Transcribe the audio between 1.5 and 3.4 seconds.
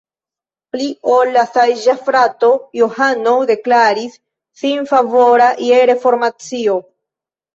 saĝa frato Johano